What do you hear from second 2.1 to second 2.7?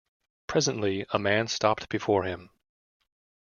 him.